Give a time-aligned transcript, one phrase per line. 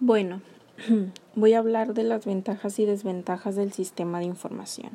[0.00, 0.42] Bueno,
[1.36, 4.90] voy a hablar de las ventajas y desventajas del sistema de información.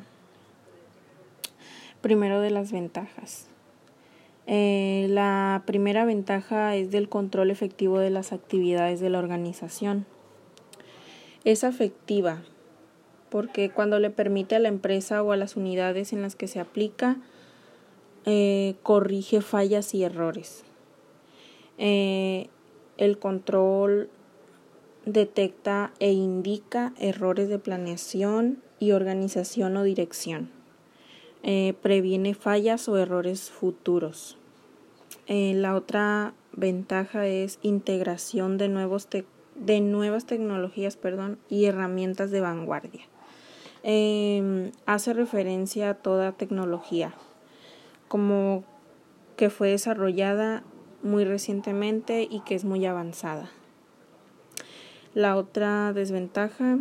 [2.02, 3.46] Primero de las ventajas.
[4.46, 10.04] Eh, la primera ventaja es del control efectivo de las actividades de la organización.
[11.44, 12.42] Es afectiva
[13.30, 16.60] porque cuando le permite a la empresa o a las unidades en las que se
[16.60, 17.16] aplica,
[18.26, 20.64] eh, corrige fallas y errores.
[21.78, 22.48] Eh,
[22.98, 24.10] el control
[25.06, 30.50] detecta e indica errores de planeación y organización o dirección.
[31.42, 34.36] Eh, previene fallas o errores futuros.
[35.26, 39.08] Eh, la otra ventaja es integración de, nuevos
[39.54, 43.02] de nuevas tecnologías perdón, y herramientas de vanguardia.
[43.82, 47.14] Em, hace referencia a toda tecnología,
[48.08, 48.64] como
[49.36, 50.62] que fue desarrollada
[51.02, 53.50] muy recientemente y que es muy avanzada.
[55.14, 56.78] La otra desventaja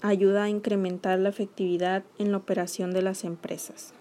[0.00, 3.92] ayuda a incrementar la efectividad en la operación de las empresas.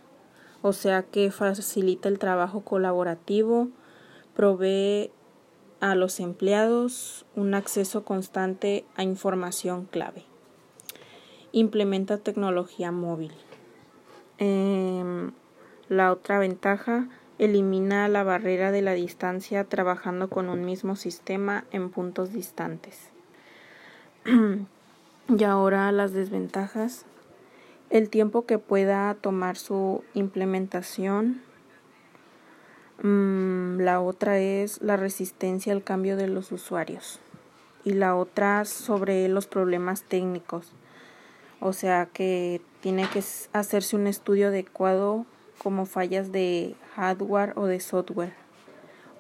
[0.62, 3.68] O sea que facilita el trabajo colaborativo,
[4.34, 5.12] provee
[5.82, 10.24] a los empleados un acceso constante a información clave.
[11.52, 13.34] Implementa tecnología móvil.
[14.38, 15.34] Em,
[15.90, 21.90] la otra ventaja elimina la barrera de la distancia trabajando con un mismo sistema en
[21.90, 23.15] puntos distantes.
[25.30, 27.06] y ahora las desventajas.
[27.92, 31.44] El tiempo que pueda tomar su implementación.
[33.04, 37.20] Mm, la otra es la resistencia al cambio de los usuarios.
[37.84, 40.74] Y la otra sobre los problemas técnicos.
[41.60, 43.24] O sea que tiene que
[43.54, 45.28] hacerse un estudio adecuado
[45.60, 48.45] como fallas de hardware o de software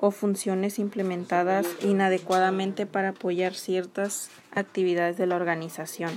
[0.06, 6.12] o funciones implementadas inadecuadamente para apoyar ciertas actividades de la organización.